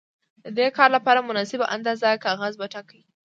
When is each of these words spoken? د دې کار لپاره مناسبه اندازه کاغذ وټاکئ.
د 0.43 0.45
دې 0.57 0.67
کار 0.77 0.89
لپاره 0.97 1.25
مناسبه 1.29 1.65
اندازه 1.75 2.21
کاغذ 2.25 2.53
وټاکئ. 2.57 3.01